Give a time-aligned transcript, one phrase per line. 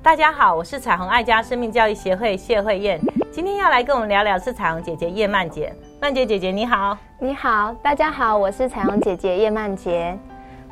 [0.00, 2.98] 大家好，我是彩虹爱家生命教育协会谢慧燕，
[3.30, 5.74] 今天要来跟我们聊聊是彩虹姐姐叶曼姐。
[6.00, 10.18] 曼姐姐姐你好，你好，大家好，我是彩虹姐姐叶曼杰。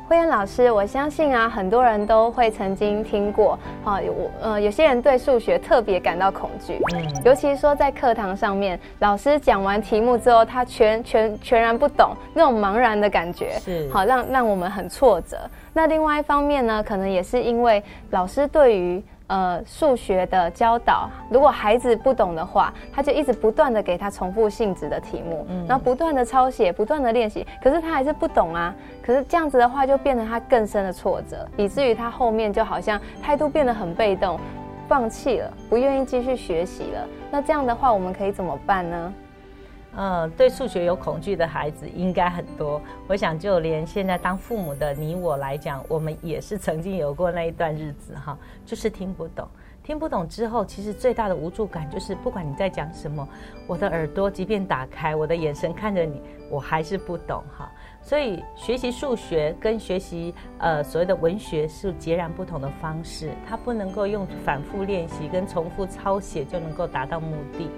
[0.07, 15.37] 慧燕老师，我相信啊，很多人都会曾经听过，哈，我呃，有些人对数学特别感到恐惧，嗯，尤其说在课堂上面，老师讲完题目之后，他全全全然不懂，那种茫然的感觉，是好让让我们很挫折。
[15.73, 28.73] 那另外一方面呢，可能也是因为老师对于呃，数学的教导，如果孩子不懂的话，他就一直不断的给他重复性质的题目，然后不断的抄写，不断的练习，可是他还是不懂啊。
[29.01, 34.39] 可是这样子的话，就变成他更深的挫折，以至于他后面就好像态度变得很被动，
[34.87, 37.05] 放弃了，不愿意继续学习了。
[37.29, 39.13] 那这样的话，我们可以怎么办呢？
[39.99, 42.79] 嗯，对数学有恐惧的孩子应该很多。
[43.07, 49.47] 我想，就连现在当父母的你我来讲，我们也是曾经有过那一段日子哈，就是听不懂。
[49.83, 53.27] 听不懂之后，其实最大的无助感就是，不管你在讲什么，
[53.65, 57.71] 我的耳朵即便打开，我的眼神看着你，我还是不懂哈。
[58.01, 67.69] 所以，学习数学跟学习呃所谓的文学是截然不同的方式，它不能够用反复练习跟重复抄写就能够达到目的。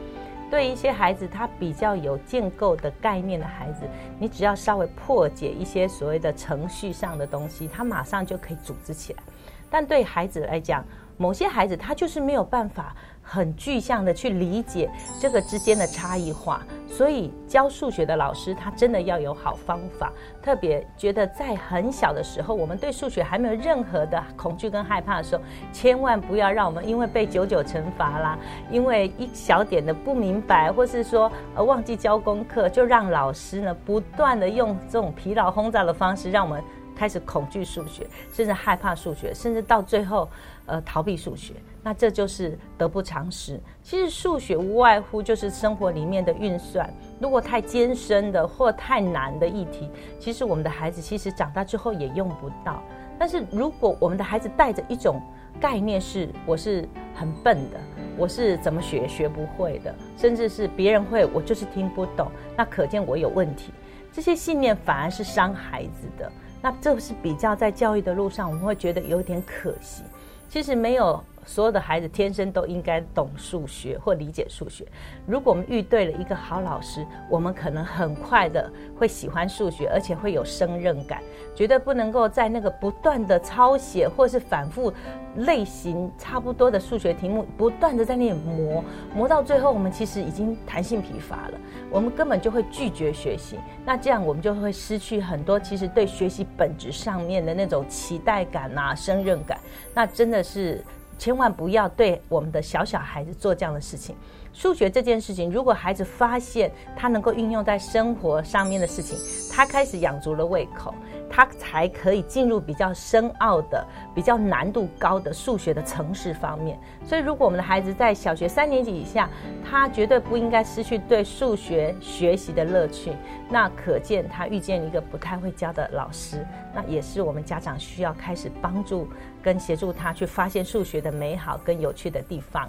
[0.50, 9.23] 对一些孩子，他比较有建构的概念的孩子，你只要稍微破解一些所谓的程序上的东西，他马上就可以组织起来。
[9.69, 10.83] 但对孩子来讲，
[11.20, 12.95] 某些孩子他就是没有办法。
[13.22, 14.89] 很具象的去理解
[15.20, 20.12] 这个之间的差异化，所以教数学的老师他真的要有好方法。
[20.42, 28.36] 特别觉得在很小的时候，我们对数学还没有任何的恐惧跟害怕的时候，千万不要让我们因为被九九惩罚啦，
[28.72, 36.64] 因为一小点的不明白，或是说呃忘记交功课，就让老师呢不断的用这种疲劳轰炸的方式，让我们
[37.00, 40.28] 开始恐惧数学，甚至害怕数学，甚至到最后
[40.66, 41.53] 呃逃避数学。
[41.81, 43.57] 那这就是得不偿失。
[43.81, 46.94] 其实数学无外乎就是生活里面的运算。
[47.22, 52.84] 如果太艰深的或太难的议题，其实我们的孩子其实长大之后也用不到。
[53.18, 55.22] 但是如果我们的孩子带着一种
[55.57, 56.85] 概念是我是
[57.16, 57.79] 很笨的，
[58.18, 63.72] 我是怎么学学不会的，甚至是别人会我就是听不懂，那可见我有问题。
[64.12, 66.29] 这些信念反而是伤孩子的。
[66.62, 70.03] 那这是比较在教育的路上，我们会觉得有点可惜。
[70.50, 71.24] 其实没有。
[71.50, 74.86] 所有的孩子天生都应该懂数学或理解数学。
[75.26, 81.24] 如果我们遇对了一个好老师，我们可能很快的会喜欢数学，而且会有胜任感。
[81.56, 84.94] 绝对不能够在那个不断的抄写或是反复
[85.38, 88.84] 类型差不多的数学题目，不断的在那里磨
[89.16, 91.58] 磨到最后，我们其实已经弹性疲乏了，
[91.90, 93.58] 我们根本就会拒绝学习。
[93.84, 99.58] 那这样我们就会失去很多其实对学习本质上面的那种期待感啊、胜任感。
[99.96, 100.86] 那真的是。
[101.19, 104.16] 千万不要对我们的小小孩子做这样的事情。
[104.54, 109.18] 数学这件事情，如果孩子发现他能够运用在生活上面的事情，
[109.54, 110.94] 他开始养足了胃口。
[111.32, 116.78] 他才可以进入比较深奥的、比较难度高的数学的城市方面。
[117.06, 119.30] 所以，如果我们的孩子在小学三年级以下，
[119.64, 123.14] 他绝对不应该失去对数学学习的乐趣。
[123.48, 126.44] 那可见他遇见一个不太会教的老师，
[126.74, 129.08] 那也是我们家长需要开始帮助
[129.42, 132.68] 跟协助他去发现数学的美好跟有趣的地方。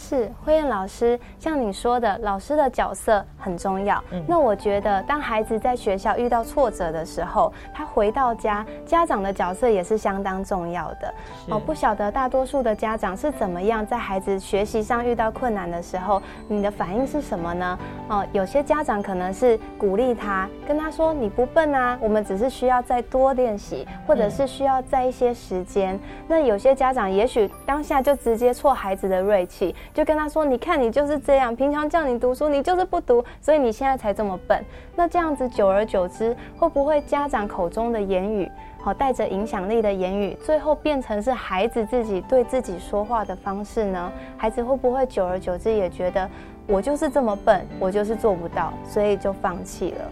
[0.00, 4.02] 是慧燕老师，像你说的，老师的角色很重要。
[4.26, 11.14] 那我觉得，当孩子在学校遇到挫折的时候，他回到家，家长的角色也是相当重要的。
[11.50, 17.78] 哦，不晓得大多数的家长是怎么样，在孩子学习上遇到困难的时候，你的反应是什么呢？
[18.08, 29.76] 哦，有些家长可能是鼓励他，跟他说：“你不笨啊，我们只是需要再多练习，或者是需要再一些时间。”那有些家长也许当下就直接挫孩子的锐气。
[29.92, 34.64] 就跟他说：“你看，你就是这样，平常叫你读书，你就是不读，所以你现在才这么笨。
[34.94, 38.48] 那这样子，久而久之，会不会家长口中的言语，
[38.80, 44.12] 好带着影响力的言语，最后变成是孩子自己对自己说话的方式呢？
[44.36, 46.28] 孩子会不会久而久之也觉得
[46.68, 50.04] 我就是这么笨，我就是做不到，所以就放弃了？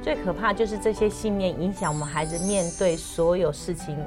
[0.00, 3.98] 最可怕就是这些信念影响我们孩子面对所有事情，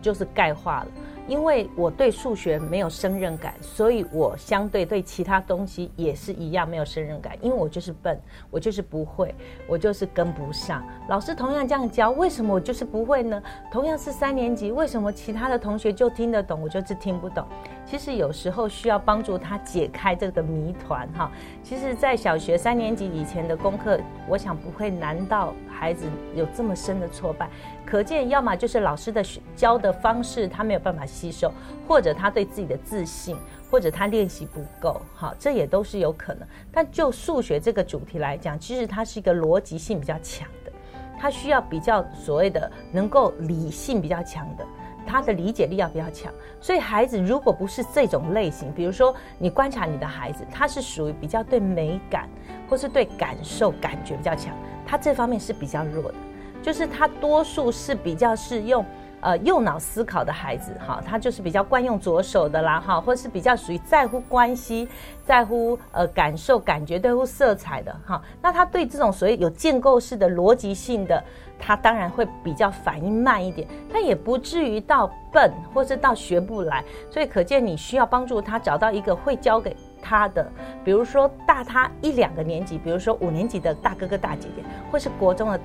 [0.00, 0.86] 就是钙化了。”
[1.26, 7.36] 因为我对数学没有胜任感，所以我相对对其他东西也是一样没有胜任感。
[7.40, 9.34] 因为我就是笨，我就是不会，
[9.66, 10.86] 我就是跟不上。
[11.08, 13.42] 老师同样这样教，为什么我就是不会呢？
[13.70, 17.46] 同样是三年级，为什么其他的同学就听得懂，我就是听不懂？
[17.86, 21.30] 其实有时候需要帮助他解开这个谜团哈。
[21.62, 23.98] 其实，在小学三年级以前的功课，
[24.28, 27.48] 我想不会难到孩子有这么深的挫败。
[27.84, 29.22] 可见，要么就是老师的
[29.54, 31.52] 教的方式他没有办法吸收，
[31.86, 33.36] 或者他对自己的自信，
[33.70, 36.48] 或者他练习不够，哈，这也都是有可能。
[36.72, 40.72] 但就数学这个主题来讲，其实它是一个逻辑性比较强的，
[41.18, 44.66] 它需要比较所谓的能够理性比较强的。
[45.06, 52.28] 他的理解力要比较强，所以孩子如果不是这种类型，比如说你观察你的孩子，他是属于比较对美感
[52.68, 54.56] 或是对感受感觉比较强，
[54.86, 56.14] 他这方面是比较弱的，
[56.62, 58.84] 就是他多数是比较是用。
[59.24, 64.86] 呃，右脑思考的孩子，哈，他就是比较惯用左手的啦，哈，或是比较属于在乎关系、
[65.24, 68.20] 在乎呃感受、感觉、在乎色彩的，哈。
[68.42, 71.24] 那他对这种所谓有建构式的逻辑性的，
[71.58, 76.84] 他当然会比较反应慢一点，他也不至于到笨或是到学不来。
[77.10, 80.46] 所以可见你需要帮助他找到一个会教给他的，
[80.84, 84.62] 比如说大他一两个年级，比如说五年级的大哥哥大姐姐，
[84.92, 85.58] 或是国中的。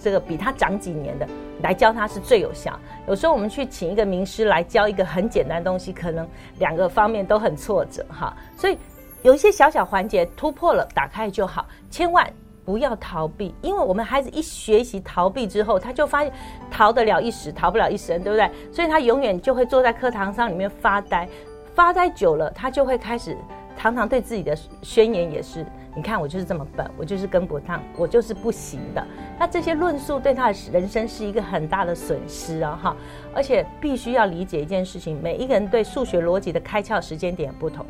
[0.00, 1.28] 这个比他长几年的
[1.62, 2.78] 来教他是最有效。
[3.06, 6.28] 有时候我们去请一个名师来教一个很简单的东西，可能
[6.58, 8.36] 两个方面都很挫折哈。
[8.56, 8.78] 所以
[9.22, 11.66] 有一些小小环节突破了，打开就好。
[11.90, 12.30] 千万
[12.64, 16.32] 不要逃避，因为我们孩子一学习逃避之后，他就发现
[16.70, 18.50] 逃得了一时，逃不了一生，对不对？
[18.72, 21.28] 所以他永远就会坐在课堂上里面发呆，
[21.74, 23.36] 发呆久了，他就会开始
[23.84, 25.62] 常常对自己的宣言也是。
[25.94, 29.06] 你看我就是这么笨，我就是跟不上，我就是不行的。
[29.38, 32.80] 那这些论述对他的人生是一个很大的损失啊！
[32.82, 32.96] 哈，
[33.34, 37.84] 而且必须要理解一件事情：每一个人对数学逻辑的开窍时间点不同。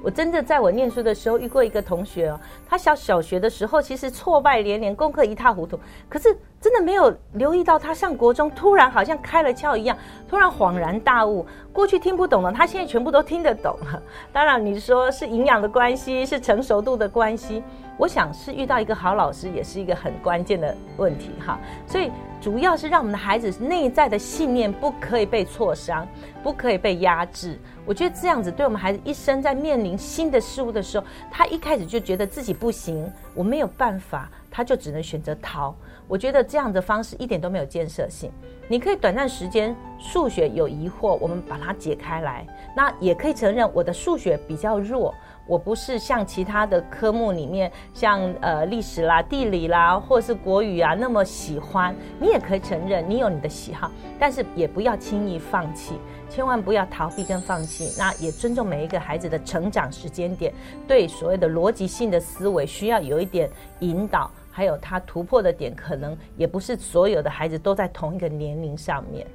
[0.00, 5.76] 我真的在我念书的时候遇过一个同学哦，他小小学的时候其实挫败连连，功课一塌糊涂，
[6.08, 6.38] 可是。
[6.62, 9.98] 真的没有留意到，他上国中突然好像开了窍一样，
[10.28, 11.44] 突然恍然大悟。
[11.72, 14.00] 过去听不懂的，他现在全部都听得懂了。
[14.32, 17.64] 当然，你说是营养的关系，是成熟度的关系，
[17.98, 21.58] 我想是遇到一个好老师，也是一个很关键的问题哈。
[21.84, 26.06] 所以，主要是让我们的孩子内在的信念不可以被挫伤，
[26.44, 27.58] 不可以被压制。
[27.84, 35.74] 我觉得这样子，对我们孩子一生在面临新的事物的时候，他一开始就觉得自己不行，我没有办法，他就只能选择逃。
[36.06, 38.30] 我觉得这样的方式一点都没有建设性。
[38.68, 42.46] 你可以短暂时间数学有疑惑，我们把它解开来。
[42.76, 45.14] 那也可以承认我的数学比较弱，
[45.46, 51.94] 我不是像其他的科目里面，像呃历史啦、地理啦，或是国语啊那么喜欢。
[52.18, 55.94] 你也可以承认你有你的喜好，但是也不要轻易放弃，
[56.30, 57.92] 千万不要逃避跟放弃。
[57.98, 60.52] 那也尊重每一个孩子的成长时间点，
[60.86, 63.50] 对所谓的逻辑性的思维需要有一点
[63.80, 64.30] 引导。
[64.52, 69.26] 还有他突破的点，可能也不是所有的孩子都在同一个年龄上面。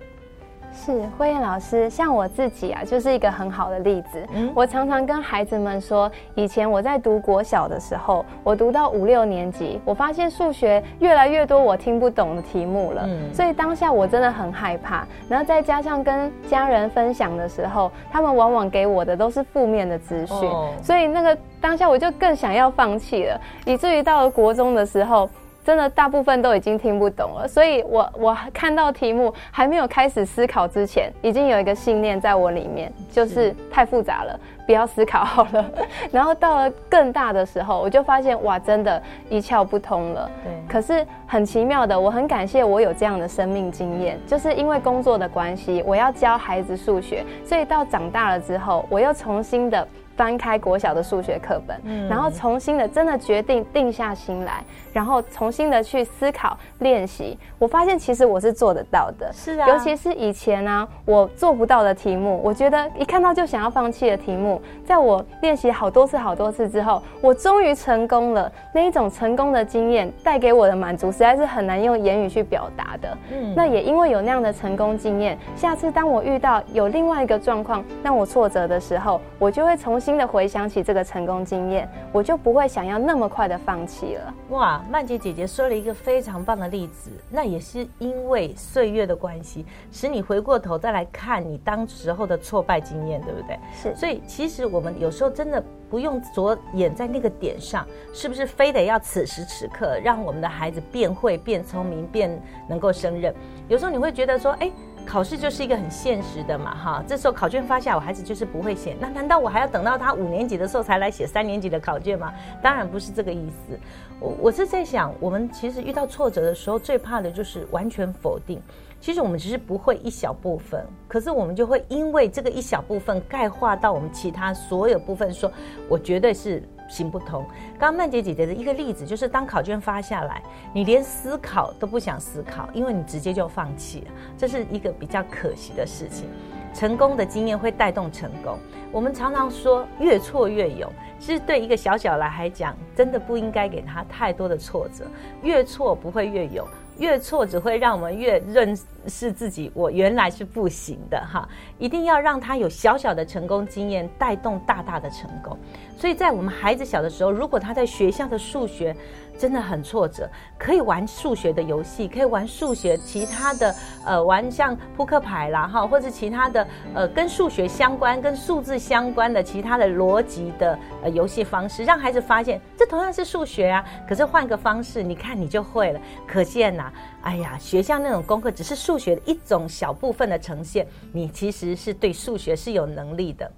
[0.78, 4.24] 是慧燕老师，像我自己啊，就是一个很好的例子。
[4.34, 13.02] 嗯，我常常跟孩子们说，以前我在读国小的时候，我读到五六年级，我发现数学越来越多我听不懂的题目了。
[13.08, 15.06] 嗯，所以当下我真的很害怕。
[15.28, 20.50] 然后再加上跟家人分享的时候，他们往往给我的都是负面的资讯，
[20.84, 25.28] 所以那个当下我就更想要放弃了，以至于到了国中的时候。
[25.68, 35.70] 真的大部分都已经听不懂了，所以我我看到题目还没有开始思考之前，已经有一个信念在我里面，就是太复杂了，不要思考好了。
[36.10, 40.32] 然后到了更大的时候，我就发现哇，真的，一窍不通了。
[40.42, 40.54] 对。
[40.70, 49.86] 可是很奇妙的，我很感谢我有这样的生命经验，就是因为工作的关系，我要教孩子数学，所以到长大了之后，我又重新的。
[50.18, 57.38] 翻开国小的数学课本，嗯然后重新的真的决定定下心来，然后重新的去思考练习。
[57.60, 59.68] 我发现其实我是做得到的，是啊。
[59.70, 68.52] 尤其是以前呢，我做不到的题目，我觉得一看到就想要放弃的题目，在我练习好多次好多次之后，我终于成功了。
[68.74, 73.18] 那一种成功的经验带给我的满足，实在是很难用言语去表达的。
[73.32, 80.07] 嗯，那也因为有那样的成功经验，下次当我遇到有另外一个状况让我挫折的时候，我就会重新。
[80.08, 84.34] 新的回想起这个成功经验，我就不会想要那么快的放弃了。
[84.52, 93.60] 哇，曼姐姐姐说了一个非常棒的例子，那也是因为岁月的关系，使你回过头再来看你当时候的挫败经验，对不对？
[93.74, 93.94] 是。
[93.98, 103.36] 所以其实我们有时候真的不用着眼在那个点上，是不是非得要此时此刻让我们的孩子变会、变聪明、变能够胜任？
[103.68, 104.72] 有时候你会觉得说，哎。
[105.08, 112.34] 考试就是一个很现实的嘛，哈，这时候考卷发下，我孩子就是不会写，那难道我还要等到他五年级的时候才来写三年级的考卷吗？
[112.62, 113.80] 当然不是这个意思。
[114.20, 118.62] 我我是在想，我们其实遇到挫折的时候，最怕的就是完全否定。
[119.00, 125.50] 其实我们只是不会一小部分，可是我们就会因为这个一小部分钙化到我们其他所有部分，说
[125.88, 126.62] 我绝对是。
[126.88, 127.46] 行不通。
[127.78, 130.42] 刚刚曼姐姐姐的一个例子，就是当考卷发下来，
[130.74, 136.28] 你连思考都不想思考，因为你直接就放弃了，这是一个比较可惜的事情。
[136.74, 138.60] 成功的经验会带动成功。
[138.92, 145.06] 我们常常说越挫越勇，其实对一个小小来讲，真的不应该给他太多的挫折。
[145.42, 146.68] 越挫不会越勇。
[147.00, 148.78] 越错只会让我们越认
[149.08, 151.48] 识自己，我原来是不行的哈！
[151.78, 155.58] 一定要让他有小小的成功经验，带动大大的成功。
[155.98, 158.96] 所以在我们孩子小的时候，如果他在学校的数学，
[159.38, 160.28] 真的很挫折，
[160.58, 163.76] 可以玩数学的游戏，可以玩数学其他的，
[164.06, 176.00] 呃，玩像扑克牌啦哈，或者其他的，呃，跟数学相关、跟数字相关的其他的逻辑的呃游戏方式，让孩子发现这同样是数学啊，可是换个方式，你看你就会了。
[176.28, 176.87] 可见呐，
[177.22, 183.52] 哎呀，学校那种功课只是数学的一种小部分的呈现，你其实是对数学是有能力的。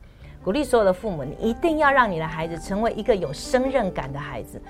[0.43, 4.61] 鼓励所有的父母，你一定要让你的孩子成为一个有胜任感的孩子。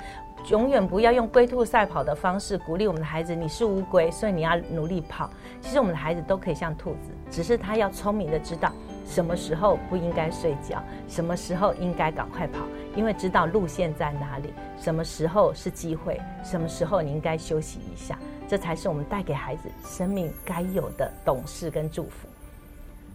[0.50, 3.36] 永远不要用龟兔赛跑的方式鼓励我们的孩子。
[3.36, 5.30] 你是乌龟，所以你要努力跑。
[5.62, 8.72] 其实我们的孩子都可以像兔子，只是他要聪明的知道
[9.10, 12.60] 什么时候不应该睡觉，什么时候应该赶快跑，
[12.96, 18.16] 因为知道路线在哪里，什么时候是机会，什么时候你应该休息一下，
[18.48, 22.28] 这才是我们带给孩子生命该有的懂事跟祝福。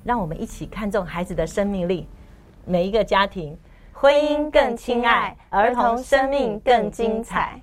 [0.02, 2.08] 让我们一起看重孩子的生命力，
[2.66, 3.56] 每一个家庭。
[3.92, 7.62] 婚姻更亲爱，儿童生命更精彩。